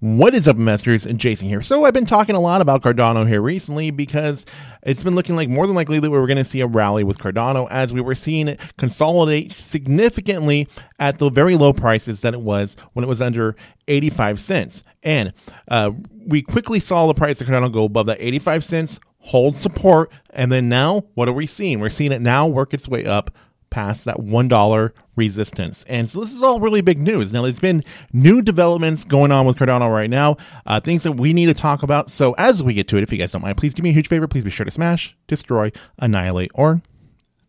What 0.00 0.34
is 0.34 0.46
up, 0.46 0.56
investors? 0.56 1.04
Jason 1.04 1.48
here. 1.48 1.62
So, 1.62 1.86
I've 1.86 1.94
been 1.94 2.04
talking 2.04 2.34
a 2.34 2.40
lot 2.40 2.60
about 2.60 2.82
Cardano 2.82 3.26
here 3.26 3.40
recently 3.40 3.90
because 3.90 4.44
it's 4.82 5.02
been 5.02 5.14
looking 5.14 5.36
like 5.36 5.48
more 5.48 5.66
than 5.66 5.74
likely 5.74 5.98
that 5.98 6.10
we 6.10 6.18
were 6.18 6.26
going 6.26 6.36
to 6.36 6.44
see 6.44 6.60
a 6.60 6.66
rally 6.66 7.02
with 7.02 7.16
Cardano 7.16 7.66
as 7.70 7.94
we 7.94 8.02
were 8.02 8.14
seeing 8.14 8.46
it 8.46 8.60
consolidate 8.76 9.54
significantly 9.54 10.68
at 10.98 11.16
the 11.16 11.30
very 11.30 11.56
low 11.56 11.72
prices 11.72 12.20
that 12.20 12.34
it 12.34 12.42
was 12.42 12.76
when 12.92 13.06
it 13.06 13.08
was 13.08 13.22
under 13.22 13.56
85 13.88 14.38
cents. 14.38 14.82
And 15.02 15.32
uh, 15.68 15.92
we 16.26 16.42
quickly 16.42 16.78
saw 16.78 17.06
the 17.06 17.14
price 17.14 17.40
of 17.40 17.46
Cardano 17.46 17.72
go 17.72 17.84
above 17.84 18.04
that 18.04 18.18
85 18.20 18.66
cents, 18.66 19.00
hold 19.20 19.56
support, 19.56 20.12
and 20.28 20.52
then 20.52 20.68
now 20.68 21.06
what 21.14 21.26
are 21.26 21.32
we 21.32 21.46
seeing? 21.46 21.80
We're 21.80 21.88
seeing 21.88 22.12
it 22.12 22.20
now 22.20 22.46
work 22.46 22.74
its 22.74 22.86
way 22.86 23.06
up 23.06 23.30
past 23.70 24.04
that 24.04 24.16
$1 24.18 24.92
resistance. 25.16 25.84
And 25.88 26.08
so 26.08 26.20
this 26.20 26.32
is 26.32 26.42
all 26.42 26.60
really 26.60 26.80
big 26.80 26.98
news. 26.98 27.32
Now, 27.32 27.42
there's 27.42 27.58
been 27.58 27.84
new 28.12 28.42
developments 28.42 29.04
going 29.04 29.32
on 29.32 29.46
with 29.46 29.56
Cardano 29.56 29.92
right 29.92 30.10
now, 30.10 30.36
uh, 30.66 30.80
things 30.80 31.02
that 31.02 31.12
we 31.12 31.32
need 31.32 31.46
to 31.46 31.54
talk 31.54 31.82
about. 31.82 32.10
So 32.10 32.34
as 32.38 32.62
we 32.62 32.74
get 32.74 32.88
to 32.88 32.96
it, 32.96 33.02
if 33.02 33.12
you 33.12 33.18
guys 33.18 33.32
don't 33.32 33.42
mind, 33.42 33.56
please 33.56 33.74
do 33.74 33.82
me 33.82 33.90
a 33.90 33.92
huge 33.92 34.08
favor. 34.08 34.26
Please 34.26 34.44
be 34.44 34.50
sure 34.50 34.64
to 34.64 34.70
smash, 34.70 35.16
destroy, 35.26 35.72
annihilate, 35.98 36.50
or 36.54 36.82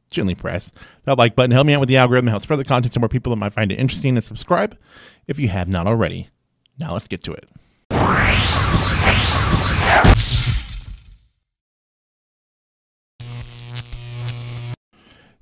gently 0.09 0.35
press 0.35 0.71
that 1.03 1.17
like 1.17 1.35
button. 1.35 1.51
Help 1.51 1.67
me 1.67 1.73
out 1.73 1.79
with 1.79 1.89
the 1.89 1.97
algorithm, 1.97 2.27
help 2.27 2.41
spread 2.41 2.59
the 2.59 2.65
content 2.65 2.93
to 2.93 2.99
more 2.99 3.09
people 3.09 3.29
that 3.31 3.37
might 3.37 3.53
find 3.53 3.71
it 3.71 3.79
interesting, 3.79 4.15
and 4.15 4.23
subscribe 4.23 4.77
if 5.27 5.39
you 5.39 5.49
have 5.49 5.67
not 5.67 5.87
already. 5.87 6.29
Now 6.79 6.93
let's 6.93 7.07
get 7.07 7.23
to 7.23 7.33
it. 7.33 7.49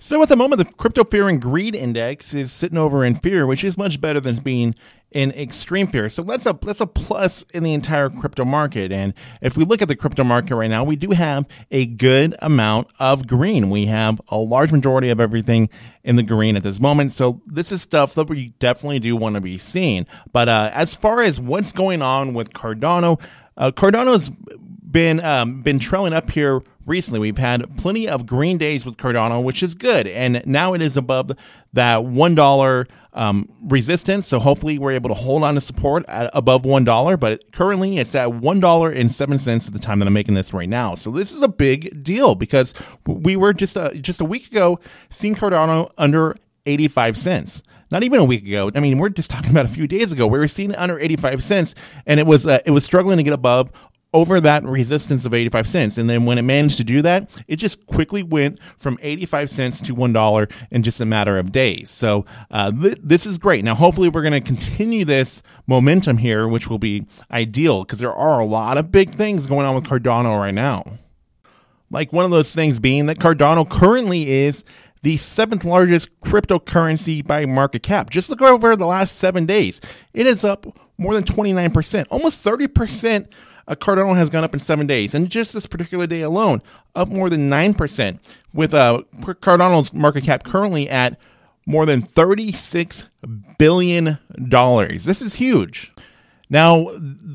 So 0.05 0.21
at 0.21 0.29
the 0.29 0.35
moment, 0.35 0.59
the 0.59 0.71
crypto 0.71 1.03
fear 1.03 1.27
and 1.29 1.41
greed 1.41 1.73
index 1.73 2.35
is 2.35 2.51
sitting 2.51 2.77
over 2.77 3.03
in 3.03 3.15
fear, 3.15 3.47
which 3.47 3.63
is 3.63 3.75
much 3.75 3.99
better 3.99 4.19
than 4.19 4.35
being 4.35 4.75
in 5.09 5.31
extreme 5.31 5.87
fear. 5.87 6.09
So 6.09 6.21
that's 6.21 6.45
a 6.45 6.55
that's 6.61 6.79
a 6.79 6.85
plus 6.85 7.43
in 7.55 7.63
the 7.63 7.73
entire 7.73 8.11
crypto 8.11 8.45
market. 8.45 8.91
And 8.91 9.15
if 9.41 9.57
we 9.57 9.65
look 9.65 9.81
at 9.81 9.87
the 9.87 9.95
crypto 9.95 10.23
market 10.23 10.55
right 10.55 10.69
now, 10.69 10.83
we 10.83 10.95
do 10.95 11.09
have 11.09 11.47
a 11.71 11.87
good 11.87 12.35
amount 12.37 12.89
of 12.99 13.25
green. 13.25 13.71
We 13.71 13.87
have 13.87 14.21
a 14.27 14.37
large 14.37 14.71
majority 14.71 15.09
of 15.09 15.19
everything 15.19 15.69
in 16.03 16.17
the 16.17 16.23
green 16.23 16.55
at 16.55 16.61
this 16.61 16.79
moment. 16.79 17.11
So 17.11 17.41
this 17.47 17.71
is 17.71 17.81
stuff 17.81 18.13
that 18.13 18.29
we 18.29 18.49
definitely 18.59 18.99
do 18.99 19.15
want 19.15 19.33
to 19.33 19.41
be 19.41 19.57
seeing. 19.57 20.05
But 20.31 20.47
uh, 20.47 20.69
as 20.71 20.93
far 20.93 21.23
as 21.23 21.39
what's 21.39 21.71
going 21.71 22.03
on 22.03 22.35
with 22.35 22.53
Cardano, 22.53 23.19
uh, 23.57 23.71
Cardano's 23.71 24.29
been 24.29 25.19
um, 25.21 25.63
been 25.63 25.79
trailing 25.79 26.13
up 26.13 26.29
here 26.29 26.61
recently. 26.85 27.19
We've 27.19 27.37
had 27.37 27.77
plenty 27.77 28.07
of 28.07 28.25
green 28.25 28.57
days 28.57 28.85
with 28.85 28.97
Cardano, 28.97 29.43
which 29.43 29.63
is 29.63 29.75
good, 29.75 30.07
and 30.07 30.41
now 30.45 30.73
it 30.73 30.81
is 30.81 30.97
above 30.97 31.31
that 31.73 32.05
one 32.05 32.35
dollar 32.35 32.87
um, 33.13 33.49
resistance. 33.61 34.27
So 34.27 34.39
hopefully, 34.39 34.77
we're 34.77 34.91
able 34.91 35.09
to 35.09 35.15
hold 35.15 35.43
on 35.43 35.55
to 35.55 35.61
support 35.61 36.05
at 36.07 36.29
above 36.33 36.65
one 36.65 36.83
dollar. 36.83 37.17
But 37.17 37.51
currently, 37.51 37.97
it's 37.97 38.15
at 38.15 38.33
one 38.33 38.59
dollar 38.59 38.91
and 38.91 39.11
seven 39.11 39.37
cents 39.37 39.67
at 39.67 39.73
the 39.73 39.79
time 39.79 39.99
that 39.99 40.07
I'm 40.07 40.13
making 40.13 40.35
this 40.35 40.53
right 40.53 40.69
now. 40.69 40.95
So 40.95 41.11
this 41.11 41.31
is 41.31 41.41
a 41.41 41.47
big 41.47 42.03
deal 42.03 42.35
because 42.35 42.73
we 43.05 43.35
were 43.35 43.53
just 43.53 43.75
a, 43.75 43.93
just 43.95 44.21
a 44.21 44.25
week 44.25 44.47
ago 44.47 44.79
seeing 45.09 45.35
Cardano 45.35 45.91
under 45.97 46.35
85 46.65 47.17
cents 47.17 47.63
not 47.91 48.03
even 48.03 48.19
a 48.19 48.25
week 48.25 48.45
ago. 48.45 48.71
I 48.73 48.79
mean, 48.79 48.97
we're 48.97 49.09
just 49.09 49.29
talking 49.29 49.51
about 49.51 49.65
a 49.65 49.69
few 49.69 49.87
days 49.87 50.11
ago. 50.11 50.27
We 50.27 50.39
were 50.39 50.47
seeing 50.47 50.75
under 50.75 50.99
85 50.99 51.43
cents, 51.43 51.75
and 52.05 52.19
it 52.19 52.25
was 52.25 52.47
uh, 52.47 52.59
it 52.65 52.71
was 52.71 52.83
struggling 52.83 53.17
to 53.17 53.23
get 53.23 53.33
above 53.33 53.71
over 54.15 54.39
that 54.39 54.63
resistance 54.63 55.25
of 55.25 55.33
85 55.33 55.67
cents. 55.67 55.97
And 55.97 56.09
then 56.09 56.23
when 56.23 56.37
it 56.37 56.43
managed 56.43 56.77
to 56.77 56.85
do 56.85 57.01
that, 57.01 57.29
it 57.49 57.57
just 57.57 57.85
quickly 57.85 58.23
went 58.23 58.59
from 58.77 58.97
85 59.01 59.49
cents 59.49 59.81
to 59.81 59.93
$1 59.93 60.51
in 60.71 60.83
just 60.83 61.01
a 61.01 61.05
matter 61.05 61.37
of 61.37 61.51
days. 61.51 61.89
So 61.89 62.25
uh, 62.49 62.71
th- 62.71 62.97
this 63.03 63.25
is 63.25 63.37
great. 63.37 63.65
Now, 63.65 63.75
hopefully, 63.75 64.07
we're 64.07 64.21
going 64.21 64.31
to 64.31 64.39
continue 64.39 65.03
this 65.03 65.43
momentum 65.67 66.17
here, 66.17 66.47
which 66.47 66.69
will 66.69 66.79
be 66.79 67.05
ideal 67.29 67.83
because 67.83 67.99
there 67.99 68.13
are 68.13 68.39
a 68.39 68.45
lot 68.45 68.77
of 68.77 68.89
big 68.89 69.13
things 69.13 69.47
going 69.47 69.65
on 69.65 69.75
with 69.75 69.83
Cardano 69.83 70.39
right 70.39 70.53
now. 70.53 70.97
Like 71.91 72.13
one 72.13 72.23
of 72.23 72.31
those 72.31 72.55
things 72.55 72.79
being 72.79 73.07
that 73.07 73.19
Cardano 73.19 73.69
currently 73.69 74.31
is 74.31 74.63
the 75.01 75.17
seventh 75.17 75.65
largest 75.65 76.09
cryptocurrency 76.21 77.25
by 77.25 77.45
market 77.45 77.83
cap. 77.83 78.09
Just 78.09 78.29
look 78.29 78.41
over 78.41 78.77
the 78.77 78.87
last 78.87 79.17
seven 79.17 79.45
days. 79.45 79.81
It 80.13 80.25
is 80.25 80.45
up 80.45 80.65
more 80.97 81.13
than 81.13 81.25
29%, 81.25 82.05
almost 82.09 82.43
30% 82.45 83.27
uh, 83.67 83.75
Cardano 83.75 84.15
has 84.15 84.29
gone 84.29 84.43
up 84.43 84.53
in 84.53 84.59
seven 84.59 84.87
days, 84.87 85.13
and 85.15 85.29
just 85.29 85.53
this 85.53 85.65
particular 85.65 86.07
day 86.07 86.21
alone, 86.21 86.61
up 86.95 87.09
more 87.09 87.29
than 87.29 87.49
nine 87.49 87.73
percent. 87.73 88.19
With 88.53 88.73
uh, 88.73 89.03
Cardano's 89.21 89.91
market 89.93 90.23
cap 90.23 90.43
currently 90.43 90.89
at 90.89 91.19
more 91.65 91.85
than 91.85 92.01
thirty-six 92.01 93.05
billion 93.57 94.17
dollars. 94.47 95.05
This 95.05 95.21
is 95.21 95.35
huge. 95.35 95.91
Now, 96.49 96.85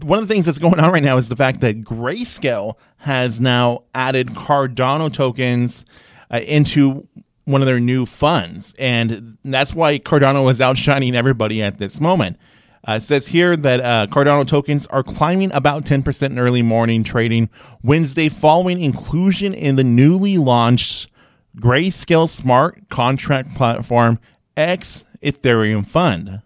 one 0.02 0.18
of 0.20 0.28
the 0.28 0.32
things 0.32 0.46
that's 0.46 0.58
going 0.58 0.78
on 0.78 0.92
right 0.92 1.02
now 1.02 1.16
is 1.16 1.28
the 1.28 1.36
fact 1.36 1.60
that 1.60 1.82
Grayscale 1.82 2.74
has 2.98 3.40
now 3.40 3.82
added 3.92 4.28
Cardano 4.28 5.12
tokens 5.12 5.84
uh, 6.30 6.38
into 6.38 7.08
one 7.44 7.60
of 7.60 7.66
their 7.66 7.80
new 7.80 8.06
funds, 8.06 8.72
and 8.78 9.36
that's 9.44 9.74
why 9.74 9.98
Cardano 9.98 10.48
is 10.50 10.60
outshining 10.60 11.16
everybody 11.16 11.60
at 11.60 11.78
this 11.78 12.00
moment. 12.00 12.38
Uh, 12.86 12.92
it 12.92 13.02
says 13.02 13.28
here 13.28 13.56
that 13.56 13.80
uh, 13.80 14.06
Cardano 14.10 14.46
tokens 14.46 14.86
are 14.86 15.02
climbing 15.02 15.52
about 15.52 15.84
10% 15.84 16.22
in 16.22 16.38
early 16.38 16.62
morning 16.62 17.04
trading 17.04 17.50
Wednesday 17.82 18.28
following 18.28 18.80
inclusion 18.80 19.52
in 19.52 19.76
the 19.76 19.84
newly 19.84 20.38
launched 20.38 21.10
Grayscale 21.56 22.28
Smart 22.28 22.88
Contract 22.88 23.54
Platform 23.54 24.18
X 24.56 25.04
Ethereum 25.22 25.86
Fund. 25.86 26.40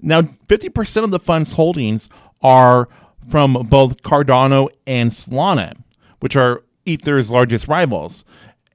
Now, 0.00 0.22
50% 0.22 1.04
of 1.04 1.10
the 1.10 1.20
fund's 1.20 1.52
holdings 1.52 2.08
are 2.42 2.88
from 3.28 3.54
both 3.68 4.02
Cardano 4.02 4.68
and 4.86 5.10
Solana, 5.10 5.76
which 6.20 6.36
are 6.36 6.62
Ether's 6.84 7.30
largest 7.30 7.68
rivals. 7.68 8.24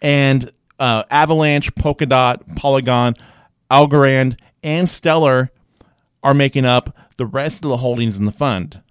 And 0.01 0.51
uh, 0.79 1.03
Avalanche, 1.11 1.73
Polkadot, 1.75 2.55
Polygon, 2.55 3.15
Algorand, 3.69 4.37
and 4.63 4.89
Stellar 4.89 5.51
are 6.23 6.33
making 6.33 6.65
up 6.65 6.95
the 7.17 7.25
rest 7.25 7.63
of 7.63 7.69
the 7.69 7.77
holdings 7.77 8.17
in 8.17 8.25
the 8.25 8.31
fund. 8.31 8.81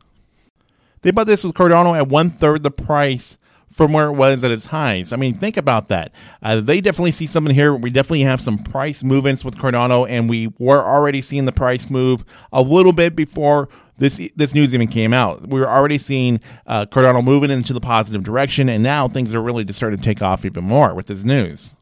They 1.02 1.10
bought 1.10 1.26
this 1.26 1.44
with 1.44 1.54
Cardano 1.54 1.96
at 1.96 2.08
one 2.08 2.30
third 2.30 2.62
the 2.62 2.70
price 2.70 3.38
from 3.72 3.92
where 3.92 4.08
it 4.08 4.14
was 4.14 4.42
at 4.42 4.50
its 4.50 4.66
highs. 4.66 5.12
I 5.12 5.16
mean, 5.16 5.34
think 5.34 5.56
about 5.56 5.88
that. 5.88 6.12
Uh, 6.42 6.60
they 6.60 6.80
definitely 6.80 7.12
see 7.12 7.26
something 7.26 7.54
here. 7.54 7.74
We 7.74 7.90
definitely 7.90 8.22
have 8.22 8.40
some 8.40 8.58
price 8.58 9.04
movements 9.04 9.44
with 9.44 9.56
Cardano, 9.56 10.08
and 10.08 10.28
we 10.28 10.48
were 10.58 10.84
already 10.84 11.22
seeing 11.22 11.44
the 11.44 11.52
price 11.52 11.88
move 11.88 12.24
a 12.52 12.62
little 12.62 12.92
bit 12.92 13.14
before 13.14 13.68
this 13.96 14.20
this 14.34 14.54
news 14.54 14.74
even 14.74 14.88
came 14.88 15.12
out. 15.12 15.48
We 15.48 15.60
were 15.60 15.68
already 15.68 15.98
seeing 15.98 16.40
uh, 16.66 16.86
Cardano 16.86 17.22
moving 17.22 17.50
into 17.50 17.72
the 17.72 17.80
positive 17.80 18.24
direction, 18.24 18.68
and 18.68 18.82
now 18.82 19.06
things 19.06 19.32
are 19.34 19.42
really 19.42 19.64
just 19.64 19.78
starting 19.78 19.98
to 19.98 20.04
take 20.04 20.20
off 20.20 20.44
even 20.44 20.64
more 20.64 20.94
with 20.94 21.06
this 21.06 21.22
news. 21.22 21.74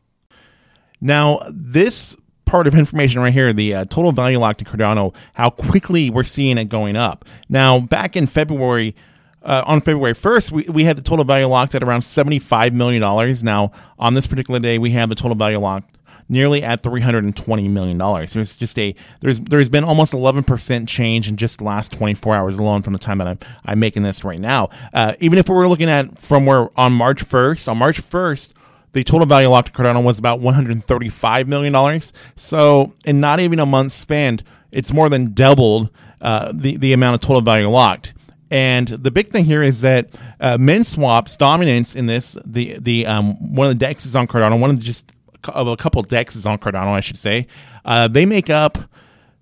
Now, 1.01 1.41
this 1.49 2.17
part 2.49 2.67
of 2.67 2.75
information 2.75 3.21
right 3.21 3.33
here 3.33 3.53
the 3.53 3.75
uh, 3.75 3.85
total 3.85 4.11
value 4.11 4.39
locked 4.39 4.63
in 4.63 4.67
Cardano, 4.67 5.15
how 5.35 5.51
quickly 5.51 6.11
we're 6.11 6.25
seeing 6.25 6.59
it 6.59 6.65
going 6.65 6.97
up. 6.97 7.25
Now, 7.49 7.79
back 7.79 8.17
in 8.17 8.27
February, 8.27 8.97
uh, 9.43 9.63
on 9.67 9.81
February 9.83 10.15
1st, 10.15 10.51
we, 10.51 10.63
we 10.65 10.85
had 10.85 10.97
the 10.97 11.03
total 11.03 11.25
value 11.25 11.47
locked 11.47 11.75
at 11.75 11.83
around 11.83 12.01
$75 12.01 12.73
million. 12.73 13.03
Now, 13.45 13.71
on 13.99 14.15
this 14.15 14.27
particular 14.27 14.59
day, 14.61 14.79
we 14.79 14.91
have 14.93 15.11
the 15.11 15.15
total 15.15 15.37
value 15.37 15.59
locked 15.59 15.95
nearly 16.31 16.63
at 16.63 16.83
$320 16.83 17.71
million. 17.71 17.99
There's 17.99 18.57
just 18.57 18.79
a, 18.79 18.95
there's, 19.21 19.41
there's 19.41 19.69
been 19.69 19.85
almost 19.85 20.13
11% 20.13 20.89
change 20.89 21.29
in 21.29 21.37
just 21.37 21.59
the 21.59 21.65
last 21.65 21.93
24 21.93 22.35
hours 22.35 22.59
alone 22.59 22.83
from 22.83 22.93
the 22.95 22.99
time 22.99 23.19
that 23.19 23.29
I'm, 23.29 23.39
I'm 23.65 23.79
making 23.79 24.03
this 24.03 24.25
right 24.25 24.41
now. 24.41 24.71
Uh, 24.93 25.15
even 25.21 25.39
if 25.39 25.49
we 25.49 25.55
were 25.55 25.69
looking 25.69 25.89
at 25.89 26.19
from 26.19 26.47
where 26.47 26.69
on 26.79 26.93
March 26.93 27.27
1st, 27.27 27.69
on 27.69 27.79
March 27.79 28.03
1st, 28.03 28.53
the 28.93 29.05
total 29.05 29.27
value 29.27 29.49
locked 29.49 29.69
to 29.69 29.73
Cardano 29.73 30.03
was 30.03 30.19
about 30.19 30.41
$135 30.41 31.47
million. 31.47 32.01
So, 32.37 32.95
in 33.05 33.21
not 33.21 33.41
even 33.41 33.59
a 33.59 33.67
month's 33.67 33.95
span, 33.95 34.41
it's 34.73 34.93
more 34.93 35.09
than 35.09 35.35
doubled 35.35 35.91
uh, 36.21 36.53
the, 36.55 36.77
the 36.77 36.93
amount 36.93 37.15
of 37.15 37.21
total 37.21 37.43
value 37.43 37.69
locked. 37.69 38.15
And 38.51 38.89
the 38.89 39.11
big 39.11 39.31
thing 39.31 39.45
here 39.45 39.63
is 39.63 39.83
that 39.83 40.09
uh, 40.41 40.57
MinSwap's 40.57 41.37
dominance 41.37 41.95
in 41.95 42.07
this, 42.07 42.37
the 42.45 42.79
the 42.79 43.05
um, 43.07 43.55
one 43.55 43.69
of 43.69 43.79
the 43.79 43.85
dexes 43.85 44.07
is 44.07 44.17
on 44.17 44.27
Cardano, 44.27 44.59
one 44.59 44.71
of 44.71 44.79
the 44.79 44.83
just 44.83 45.13
of 45.49 45.69
a 45.69 45.77
couple 45.77 46.03
dexes 46.03 46.47
on 46.47 46.59
Cardano, 46.59 46.93
I 46.93 47.01
should 47.01 47.19
say, 47.19 47.47
uh, 47.85 48.09
they 48.09 48.25
make 48.25 48.49
up 48.49 48.79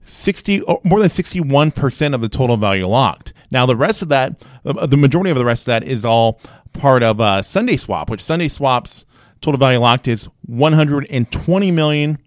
sixty 0.03 0.61
more 0.83 0.99
than 0.99 1.09
sixty 1.09 1.41
one 1.41 1.71
percent 1.71 2.17
of 2.17 2.21
the 2.21 2.29
total 2.29 2.57
value 2.57 2.87
locked. 2.87 3.33
Now 3.53 3.65
the 3.65 3.77
rest 3.77 4.03
of 4.03 4.09
that, 4.09 4.45
uh, 4.65 4.87
the 4.87 4.97
majority 4.97 5.31
of 5.31 5.37
the 5.37 5.45
rest 5.45 5.63
of 5.63 5.67
that 5.67 5.85
is 5.85 6.05
all 6.05 6.41
part 6.73 7.05
of 7.05 7.21
uh, 7.21 7.43
SundaeSwap, 7.43 8.11
which 8.11 8.21
SundaeSwap's 8.21 9.07
total 9.41 9.59
value 9.59 9.79
locked 9.79 10.09
is 10.09 10.29
120 10.47 11.71
million 11.71 12.19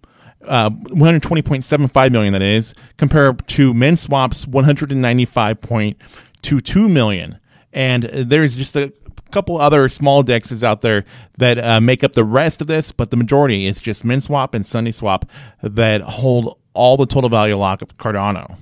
uh, 0.46 0.70
120.75 0.70 2.12
million 2.12 2.32
that 2.32 2.40
is 2.42 2.72
compared 2.96 3.46
to 3.48 3.74
MinSwap's 3.74 4.46
195.22 4.46 6.90
million. 6.90 7.38
And 7.72 8.04
there's 8.04 8.56
just 8.56 8.74
a 8.74 8.92
couple 9.30 9.60
other 9.60 9.88
small 9.88 10.24
dexes 10.24 10.62
out 10.62 10.80
there 10.80 11.04
that 11.38 11.58
uh, 11.58 11.80
make 11.80 12.02
up 12.02 12.14
the 12.14 12.24
rest 12.24 12.60
of 12.60 12.66
this 12.66 12.90
but 12.90 13.12
the 13.12 13.16
majority 13.16 13.66
is 13.66 13.78
just 13.80 14.04
MinSwap 14.04 14.54
and 14.54 14.64
SundaeSwap 14.64 15.22
that 15.62 16.00
hold 16.00 16.58
all 16.74 16.96
the 16.96 17.06
total 17.06 17.30
value 17.30 17.54
lock 17.56 17.80
of 17.82 17.96
Cardano. 17.96 18.56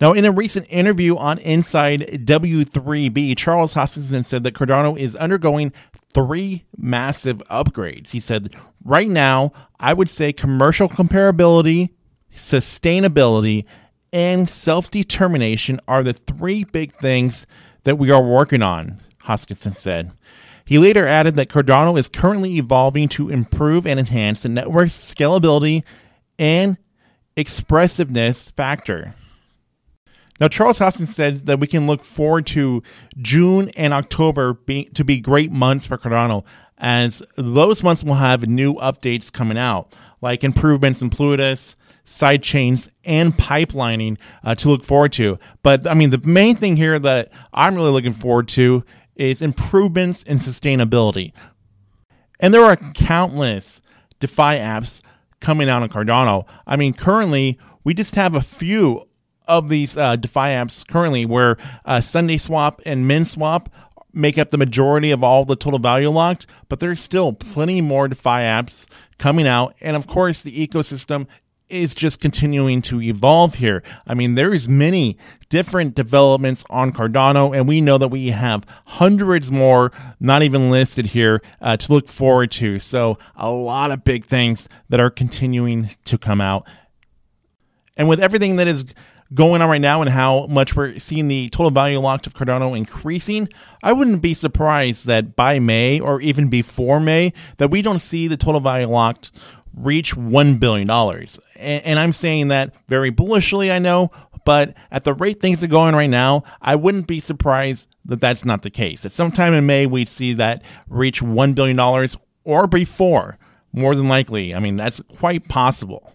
Now, 0.00 0.12
in 0.12 0.24
a 0.24 0.32
recent 0.32 0.66
interview 0.70 1.16
on 1.16 1.38
Inside 1.38 2.24
W3B, 2.26 3.36
Charles 3.36 3.74
Hoskinson 3.74 4.24
said 4.24 4.42
that 4.42 4.54
Cardano 4.54 4.98
is 4.98 5.14
undergoing 5.14 5.72
three 6.14 6.64
massive 6.76 7.38
upgrades. 7.50 8.10
He 8.12 8.20
said, 8.20 8.54
right 8.84 9.08
now, 9.08 9.52
I 9.78 9.92
would 9.92 10.08
say 10.08 10.32
commercial 10.32 10.88
comparability, 10.88 11.90
sustainability, 12.34 13.64
and 14.12 14.48
self 14.48 14.90
determination 14.90 15.80
are 15.88 16.02
the 16.02 16.12
three 16.12 16.64
big 16.64 16.94
things 16.94 17.46
that 17.82 17.98
we 17.98 18.10
are 18.10 18.22
working 18.22 18.62
on, 18.62 19.00
Hoskinson 19.24 19.74
said. 19.74 20.12
He 20.64 20.78
later 20.78 21.06
added 21.06 21.36
that 21.36 21.50
Cardano 21.50 21.98
is 21.98 22.08
currently 22.08 22.56
evolving 22.56 23.08
to 23.10 23.28
improve 23.28 23.86
and 23.86 24.00
enhance 24.00 24.42
the 24.42 24.48
network's 24.48 24.94
scalability 24.94 25.82
and 26.38 26.78
expressiveness 27.36 28.50
factor. 28.52 29.14
Now, 30.40 30.48
Charles 30.48 30.80
Hoskinson 30.80 31.06
said 31.06 31.36
that 31.46 31.60
we 31.60 31.66
can 31.66 31.86
look 31.86 32.02
forward 32.02 32.46
to 32.48 32.82
June 33.18 33.68
and 33.76 33.92
October 33.94 34.54
be, 34.54 34.86
to 34.86 35.04
be 35.04 35.20
great 35.20 35.52
months 35.52 35.86
for 35.86 35.96
Cardano, 35.96 36.44
as 36.78 37.22
those 37.36 37.82
months 37.82 38.02
will 38.02 38.14
have 38.14 38.46
new 38.48 38.74
updates 38.74 39.32
coming 39.32 39.56
out, 39.56 39.94
like 40.20 40.42
improvements 40.42 41.00
in 41.02 41.10
Plutus, 41.10 41.76
side 42.04 42.42
chains, 42.42 42.90
and 43.04 43.32
pipelining 43.34 44.18
uh, 44.42 44.56
to 44.56 44.68
look 44.68 44.84
forward 44.84 45.12
to. 45.12 45.38
But 45.62 45.86
I 45.86 45.94
mean, 45.94 46.10
the 46.10 46.20
main 46.24 46.56
thing 46.56 46.76
here 46.76 46.98
that 46.98 47.30
I'm 47.52 47.76
really 47.76 47.92
looking 47.92 48.12
forward 48.12 48.48
to 48.48 48.84
is 49.14 49.40
improvements 49.40 50.24
in 50.24 50.38
sustainability. 50.38 51.32
And 52.40 52.52
there 52.52 52.64
are 52.64 52.76
countless 52.76 53.80
DeFi 54.18 54.58
apps 54.58 55.00
coming 55.40 55.68
out 55.68 55.82
on 55.82 55.88
Cardano. 55.88 56.46
I 56.66 56.74
mean, 56.76 56.92
currently, 56.92 57.58
we 57.84 57.94
just 57.94 58.16
have 58.16 58.34
a 58.34 58.40
few 58.40 59.06
of 59.46 59.68
these 59.68 59.96
uh, 59.96 60.16
DeFi 60.16 60.40
apps 60.40 60.86
currently 60.86 61.26
where 61.26 61.56
uh, 61.84 61.98
SundaeSwap 61.98 62.80
and 62.86 63.10
MinSwap 63.10 63.66
make 64.12 64.38
up 64.38 64.50
the 64.50 64.58
majority 64.58 65.10
of 65.10 65.24
all 65.24 65.44
the 65.44 65.56
total 65.56 65.78
value 65.78 66.08
locked, 66.08 66.46
but 66.68 66.80
there's 66.80 67.00
still 67.00 67.32
plenty 67.32 67.80
more 67.80 68.08
DeFi 68.08 68.28
apps 68.28 68.86
coming 69.18 69.46
out. 69.46 69.74
And 69.80 69.96
of 69.96 70.06
course, 70.06 70.42
the 70.42 70.66
ecosystem 70.66 71.26
is 71.68 71.94
just 71.94 72.20
continuing 72.20 72.82
to 72.82 73.00
evolve 73.00 73.54
here. 73.54 73.82
I 74.06 74.14
mean, 74.14 74.34
there's 74.34 74.68
many 74.68 75.16
different 75.48 75.94
developments 75.94 76.64
on 76.68 76.92
Cardano, 76.92 77.56
and 77.56 77.66
we 77.66 77.80
know 77.80 77.98
that 77.98 78.08
we 78.08 78.28
have 78.28 78.64
hundreds 78.86 79.50
more 79.50 79.90
not 80.20 80.42
even 80.42 80.70
listed 80.70 81.06
here 81.06 81.42
uh, 81.60 81.76
to 81.76 81.92
look 81.92 82.08
forward 82.08 82.50
to. 82.52 82.78
So, 82.78 83.18
a 83.34 83.50
lot 83.50 83.90
of 83.90 84.04
big 84.04 84.26
things 84.26 84.68
that 84.90 85.00
are 85.00 85.10
continuing 85.10 85.90
to 86.04 86.18
come 86.18 86.40
out. 86.40 86.66
And 87.96 88.08
with 88.08 88.20
everything 88.20 88.56
that 88.56 88.66
is 88.66 88.86
going 89.32 89.62
on 89.62 89.68
right 89.68 89.80
now 89.80 90.02
and 90.02 90.10
how 90.10 90.46
much 90.46 90.76
we're 90.76 90.98
seeing 90.98 91.28
the 91.28 91.48
total 91.48 91.70
value 91.70 91.98
locked 91.98 92.26
of 92.26 92.34
Cardano 92.34 92.76
increasing, 92.76 93.48
I 93.82 93.92
wouldn't 93.92 94.20
be 94.20 94.34
surprised 94.34 95.06
that 95.06 95.34
by 95.34 95.58
May 95.58 96.00
or 96.00 96.20
even 96.20 96.48
before 96.48 97.00
May 97.00 97.32
that 97.56 97.70
we 97.70 97.82
don't 97.82 97.98
see 97.98 98.28
the 98.28 98.36
total 98.36 98.60
value 98.60 98.88
locked 98.88 99.30
reach 99.74 100.14
$1 100.14 100.60
billion. 100.60 100.88
And, 100.90 101.84
and 101.84 101.98
I'm 101.98 102.12
saying 102.12 102.48
that 102.48 102.74
very 102.88 103.10
bullishly, 103.10 103.72
I 103.72 103.78
know, 103.78 104.10
but 104.44 104.74
at 104.90 105.04
the 105.04 105.14
rate 105.14 105.40
things 105.40 105.64
are 105.64 105.68
going 105.68 105.94
right 105.94 106.10
now, 106.10 106.44
I 106.60 106.76
wouldn't 106.76 107.06
be 107.06 107.20
surprised 107.20 107.96
that 108.04 108.20
that's 108.20 108.44
not 108.44 108.62
the 108.62 108.70
case. 108.70 109.04
At 109.04 109.12
some 109.12 109.30
time 109.30 109.54
in 109.54 109.66
May, 109.66 109.86
we'd 109.86 110.08
see 110.08 110.34
that 110.34 110.62
reach 110.88 111.22
$1 111.22 111.54
billion 111.54 111.78
or 112.44 112.66
before, 112.66 113.38
more 113.72 113.94
than 113.94 114.08
likely. 114.08 114.54
I 114.54 114.60
mean, 114.60 114.76
that's 114.76 115.00
quite 115.18 115.48
possible. 115.48 116.13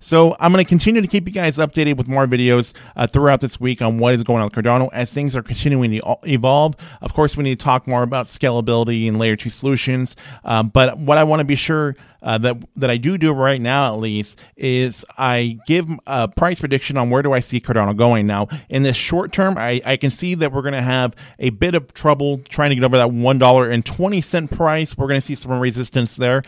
So 0.00 0.36
I'm 0.38 0.52
going 0.52 0.64
to 0.64 0.68
continue 0.68 1.00
to 1.00 1.08
keep 1.08 1.26
you 1.26 1.32
guys 1.32 1.56
updated 1.56 1.96
with 1.96 2.08
more 2.08 2.26
videos 2.26 2.74
uh, 2.94 3.06
throughout 3.06 3.40
this 3.40 3.58
week 3.58 3.80
on 3.80 3.98
what 3.98 4.14
is 4.14 4.22
going 4.22 4.40
on 4.40 4.46
with 4.46 4.54
Cardano 4.54 4.90
as 4.92 5.12
things 5.12 5.34
are 5.34 5.42
continuing 5.42 5.90
to 5.92 6.16
evolve. 6.24 6.74
Of 7.00 7.14
course, 7.14 7.36
we 7.36 7.44
need 7.44 7.58
to 7.58 7.64
talk 7.64 7.86
more 7.86 8.02
about 8.02 8.26
scalability 8.26 9.08
and 9.08 9.18
layer 9.18 9.36
two 9.36 9.50
solutions. 9.50 10.16
Um, 10.44 10.68
but 10.68 10.98
what 10.98 11.16
I 11.16 11.24
want 11.24 11.40
to 11.40 11.44
be 11.44 11.56
sure 11.56 11.96
uh, 12.22 12.38
that 12.38 12.56
that 12.76 12.88
I 12.88 12.96
do 12.96 13.18
do 13.18 13.32
right 13.32 13.60
now, 13.60 13.92
at 13.92 14.00
least, 14.00 14.38
is 14.56 15.04
I 15.18 15.58
give 15.66 15.86
a 16.06 16.26
price 16.26 16.58
prediction 16.58 16.96
on 16.96 17.10
where 17.10 17.22
do 17.22 17.34
I 17.34 17.40
see 17.40 17.60
Cardano 17.60 17.94
going. 17.94 18.26
Now, 18.26 18.48
in 18.70 18.82
this 18.82 18.96
short 18.96 19.30
term, 19.30 19.58
I, 19.58 19.82
I 19.84 19.96
can 19.98 20.10
see 20.10 20.34
that 20.36 20.50
we're 20.50 20.62
going 20.62 20.72
to 20.72 20.80
have 20.80 21.14
a 21.38 21.50
bit 21.50 21.74
of 21.74 21.92
trouble 21.92 22.38
trying 22.48 22.70
to 22.70 22.76
get 22.76 22.84
over 22.84 22.96
that 22.96 23.10
one 23.10 23.38
dollar 23.38 23.70
and 23.70 23.84
twenty 23.84 24.22
cent 24.22 24.50
price. 24.50 24.96
We're 24.96 25.08
going 25.08 25.20
to 25.20 25.26
see 25.26 25.34
some 25.34 25.52
resistance 25.58 26.16
there, 26.16 26.42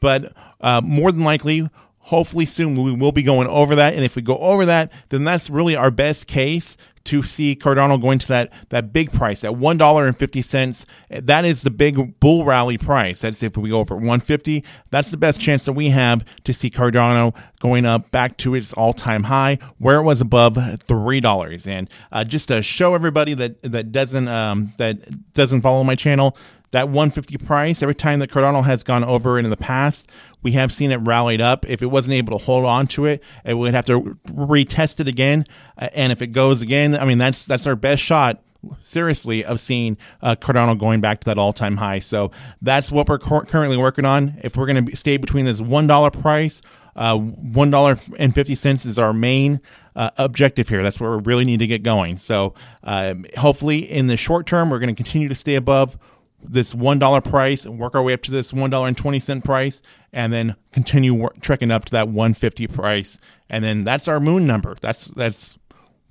but 0.00 0.34
uh, 0.60 0.82
more 0.82 1.10
than 1.10 1.24
likely 1.24 1.70
hopefully 2.06 2.46
soon 2.46 2.80
we 2.80 2.92
will 2.92 3.12
be 3.12 3.22
going 3.22 3.46
over 3.48 3.74
that 3.74 3.94
and 3.94 4.04
if 4.04 4.16
we 4.16 4.22
go 4.22 4.36
over 4.38 4.66
that 4.66 4.90
then 5.10 5.24
that's 5.24 5.48
really 5.48 5.76
our 5.76 5.90
best 5.90 6.26
case 6.26 6.76
to 7.04 7.22
see 7.22 7.56
cardano 7.56 8.00
going 8.00 8.18
to 8.18 8.28
that 8.28 8.52
that 8.68 8.92
big 8.92 9.12
price 9.12 9.44
at 9.44 9.56
one 9.56 9.76
dollar 9.76 10.06
and 10.06 10.18
fifty 10.18 10.42
cents. 10.42 10.86
That 11.10 11.44
is 11.44 11.62
the 11.62 11.70
big 11.70 12.18
bull 12.20 12.44
rally 12.44 12.78
price. 12.78 13.20
That's 13.20 13.42
if 13.42 13.56
we 13.56 13.70
go 13.70 13.78
over 13.78 13.94
150 13.94 14.64
that's 14.90 15.10
the 15.10 15.16
best 15.16 15.40
chance 15.40 15.64
that 15.64 15.72
we 15.72 15.90
have 15.90 16.24
to 16.44 16.52
see 16.52 16.70
cardano 16.70 17.34
going 17.60 17.86
up 17.86 18.10
back 18.10 18.36
to 18.38 18.54
its 18.54 18.72
all-time 18.74 19.24
high 19.24 19.58
where 19.78 19.98
it 19.98 20.02
was 20.02 20.20
above 20.20 20.58
three 20.86 21.20
dollars. 21.20 21.66
And 21.66 21.88
uh, 22.10 22.24
just 22.24 22.48
to 22.48 22.62
show 22.62 22.94
everybody 22.94 23.34
that 23.34 23.62
that 23.62 23.92
doesn't 23.92 24.28
um, 24.28 24.72
that 24.78 25.32
doesn't 25.32 25.62
follow 25.62 25.84
my 25.84 25.94
channel 25.94 26.36
that 26.72 26.88
150 26.88 27.38
price, 27.44 27.82
every 27.82 27.94
time 27.94 28.18
that 28.18 28.30
Cardano 28.30 28.64
has 28.64 28.82
gone 28.82 29.04
over 29.04 29.38
it 29.38 29.44
in 29.44 29.50
the 29.50 29.56
past, 29.56 30.10
we 30.42 30.52
have 30.52 30.72
seen 30.72 30.90
it 30.90 30.96
rallied 30.96 31.40
up. 31.40 31.68
If 31.68 31.82
it 31.82 31.86
wasn't 31.86 32.14
able 32.14 32.36
to 32.38 32.44
hold 32.44 32.64
on 32.64 32.86
to 32.88 33.06
it, 33.06 33.22
it 33.44 33.54
would 33.54 33.74
have 33.74 33.86
to 33.86 34.18
retest 34.26 34.98
it 34.98 35.06
again. 35.06 35.46
And 35.76 36.12
if 36.12 36.20
it 36.20 36.28
goes 36.28 36.62
again, 36.62 36.98
I 36.98 37.04
mean, 37.04 37.18
that's 37.18 37.44
that's 37.44 37.66
our 37.66 37.76
best 37.76 38.02
shot 38.02 38.42
seriously 38.80 39.44
of 39.44 39.60
seeing 39.60 39.96
uh, 40.22 40.36
Cardano 40.36 40.78
going 40.78 41.00
back 41.00 41.20
to 41.20 41.24
that 41.26 41.38
all-time 41.38 41.76
high. 41.76 41.98
So 41.98 42.30
that's 42.60 42.92
what 42.92 43.08
we're 43.08 43.18
cor- 43.18 43.44
currently 43.44 43.76
working 43.76 44.04
on. 44.04 44.38
If 44.42 44.56
we're 44.56 44.66
going 44.66 44.86
to 44.86 44.96
stay 44.96 45.16
between 45.16 45.44
this 45.44 45.60
one 45.60 45.86
dollar 45.86 46.10
price, 46.10 46.62
uh, 46.96 47.18
one 47.18 47.70
dollar 47.70 47.98
and 48.18 48.34
fifty 48.34 48.54
cents 48.54 48.86
is 48.86 48.98
our 48.98 49.12
main 49.12 49.60
uh, 49.94 50.10
objective 50.16 50.68
here. 50.68 50.82
That's 50.82 50.98
where 50.98 51.16
we 51.16 51.22
really 51.22 51.44
need 51.44 51.58
to 51.58 51.66
get 51.66 51.82
going. 51.82 52.16
So 52.16 52.54
um, 52.82 53.26
hopefully, 53.36 53.90
in 53.90 54.06
the 54.06 54.16
short 54.16 54.46
term, 54.46 54.70
we're 54.70 54.78
going 54.78 54.94
to 54.94 55.02
continue 55.02 55.28
to 55.28 55.34
stay 55.34 55.54
above 55.54 55.98
this 56.42 56.74
one 56.74 56.98
dollar 56.98 57.20
price 57.20 57.64
and 57.64 57.78
work 57.78 57.94
our 57.94 58.02
way 58.02 58.12
up 58.12 58.22
to 58.22 58.30
this 58.30 58.52
one 58.52 58.70
dollar 58.70 58.88
and 58.88 58.96
twenty 58.96 59.20
cent 59.20 59.44
price, 59.44 59.82
and 60.12 60.32
then 60.32 60.56
continue 60.72 61.28
trekking 61.40 61.70
up 61.70 61.84
to 61.86 61.92
that 61.92 62.08
one 62.08 62.34
fifty 62.34 62.66
price, 62.66 63.18
and 63.48 63.64
then 63.64 63.84
that's 63.84 64.08
our 64.08 64.20
moon 64.20 64.46
number. 64.46 64.76
That's 64.80 65.06
that's 65.06 65.58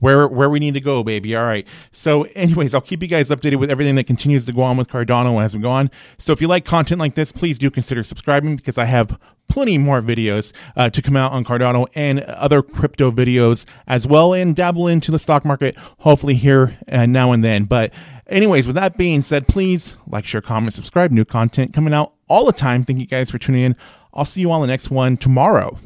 where 0.01 0.27
where 0.27 0.50
we 0.50 0.59
need 0.59 0.74
to 0.74 0.81
go, 0.81 1.03
baby. 1.03 1.36
All 1.36 1.45
right. 1.45 1.65
So, 1.94 2.24
anyways, 2.36 2.74
I'll 2.74 2.81
keep 2.81 3.01
you 3.01 3.07
guys 3.07 3.30
updated 3.30 3.56
with 3.56 3.71
everything 3.71 3.95
that 3.95 4.06
continues 4.06 4.45
to 4.45 4.52
go 4.52 4.61
on 4.61 4.76
with 4.76 4.90
Cardano 4.90 5.42
as 5.42 5.56
we 5.56 5.61
go 5.61 5.71
on. 5.71 5.90
So, 6.18 6.33
if 6.33 6.42
you 6.42 6.47
like 6.47 6.66
content 6.66 6.99
like 6.99 7.16
this, 7.16 7.31
please 7.31 7.57
do 7.57 7.71
consider 7.71 8.04
subscribing 8.04 8.57
because 8.57 8.78
I 8.78 8.85
have 8.85 9.18
plenty 9.47 9.78
more 9.78 10.02
videos 10.02 10.54
uh, 10.76 10.90
to 10.90 11.02
come 11.02 11.18
out 11.18 11.31
on 11.31 11.44
Cardano 11.44 11.87
and 11.94 12.21
other 12.21 12.61
crypto 12.61 13.11
videos 13.11 13.66
as 13.87 14.06
well, 14.06 14.33
and 14.33 14.56
dabble 14.56 14.87
into 14.87 15.11
the 15.11 15.19
stock 15.19 15.45
market, 15.45 15.78
hopefully 15.99 16.35
here 16.35 16.78
and 16.87 17.14
now 17.14 17.31
and 17.31 17.44
then. 17.44 17.64
But 17.64 17.94
Anyways, 18.31 18.66
with 18.66 18.78
that 18.78 18.95
being 18.95 19.21
said, 19.21 19.49
please 19.49 19.97
like, 20.07 20.23
share, 20.23 20.40
comment, 20.40 20.73
subscribe. 20.73 21.11
New 21.11 21.26
content 21.26 21.73
coming 21.73 21.94
out 21.94 22.14
all 22.30 22.45
the 22.45 22.54
time. 22.54 22.85
Thank 22.85 22.99
you 22.99 23.06
guys 23.06 23.30
for 23.30 23.37
tuning 23.37 23.64
in. 23.64 23.76
I'll 24.14 24.23
see 24.23 24.40
you 24.40 24.52
on 24.52 24.61
the 24.61 24.68
next 24.68 24.90
one 24.90 25.18
tomorrow. 25.18 25.78